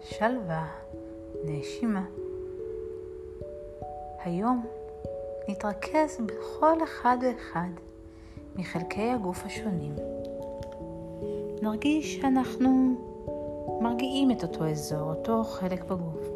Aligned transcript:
שלווה, 0.00 0.66
נשימה. 1.44 2.04
היום 4.24 4.66
נתרכז 5.48 6.18
בכל 6.26 6.84
אחד 6.84 7.16
ואחד 7.22 7.68
מחלקי 8.56 9.10
הגוף 9.10 9.46
השונים. 9.46 9.94
נרגיש 11.62 12.16
שאנחנו 12.16 12.96
מרגיעים 13.80 14.30
את 14.30 14.42
אותו 14.42 14.66
אזור, 14.66 15.10
אותו 15.10 15.44
חלק 15.44 15.84
בגוף. 15.84 16.30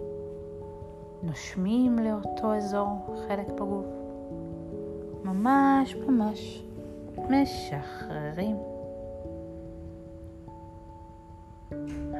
נושמים 1.23 1.99
לאותו 1.99 2.55
אזור, 2.55 2.89
חלק 3.29 3.49
בגוף. 3.49 3.87
ממש 5.25 5.95
ממש 5.95 6.63
משחררים. 7.31 8.74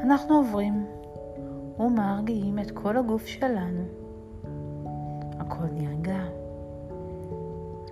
אנחנו 0.03 0.37
עוברים 0.37 0.87
ומרגיעים 1.79 2.59
את 2.59 2.71
כל 2.71 2.97
הגוף 2.97 3.27
שלנו. 3.27 3.83
הכל 5.39 5.65
נרגע, 5.73 6.25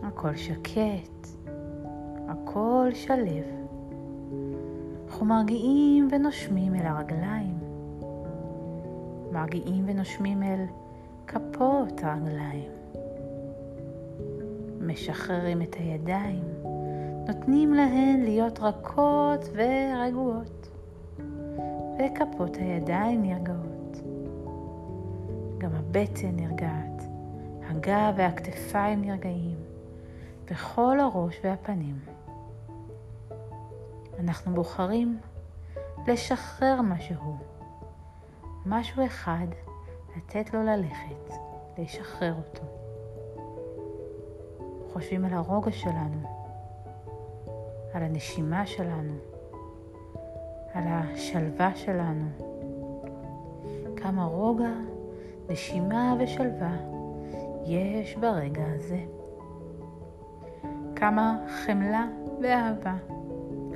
הכל 0.03 0.37
שקט, 0.37 1.29
הכל 2.29 2.89
שלב. 2.93 3.45
אנחנו 5.06 5.27
מרגיעים 5.27 6.09
ונושמים 6.11 6.75
אל 6.75 6.87
הרגליים, 6.87 7.59
מרגיעים 9.33 9.84
ונושמים 9.87 10.42
אל 10.42 10.65
כפות 11.27 12.01
הרגליים. 12.03 12.70
משחררים 14.81 15.62
את 15.62 15.75
הידיים, 15.75 16.45
נותנים 17.29 17.75
להן 17.75 18.20
להיות 18.23 18.58
רכות 18.58 19.48
ורגועות. 19.55 20.61
וכפות 22.03 22.56
הידיים 22.56 23.22
נרגעות. 23.22 23.97
גם 25.58 25.70
הבטן 25.75 26.36
נרגעת, 26.36 27.03
הגב 27.62 28.14
והכתפיים 28.17 29.03
נרגעים, 29.05 29.56
וכל 30.50 31.00
הראש 31.00 31.41
והפנים. 31.45 31.98
אנחנו 34.19 34.55
בוחרים 34.55 35.20
לשחרר 36.06 36.80
משהו, 36.83 37.36
משהו 38.67 39.06
אחד, 39.06 39.47
לתת 40.17 40.55
לו 40.55 40.62
ללכת, 40.62 41.34
לשחרר 41.78 42.34
אותו. 42.34 42.62
חושבים 44.92 45.25
על 45.25 45.34
הרוגע 45.34 45.73
שלנו, 45.73 46.48
על 47.95 48.03
הנשימה 48.03 48.67
שלנו, 48.67 49.31
על 50.75 50.83
השלווה 50.87 51.75
שלנו. 51.75 52.28
כמה 53.97 54.25
רוגע, 54.25 54.73
נשימה 55.48 56.14
ושלווה 56.19 56.77
יש 57.67 58.17
ברגע 58.17 58.62
הזה. 58.67 59.05
כמה 60.97 61.39
חמלה 61.48 62.06
ואהבה 62.42 62.95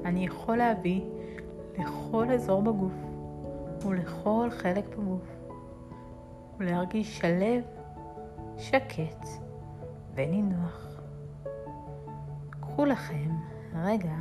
אני 0.04 0.26
יכול 0.26 0.56
להביא 0.56 1.00
לכל 1.78 2.30
אזור 2.30 2.62
בגוף 2.62 2.92
ולכל 3.86 4.48
חלק 4.50 4.84
בגוף, 4.88 5.36
ולהרגיש 6.58 7.18
שלב, 7.18 7.62
שקט 8.56 9.26
ונינוח. 10.14 11.00
קחו 12.60 12.84
לכם 12.84 13.30
רגע 13.74 14.14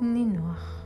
נינוח. 0.00 0.83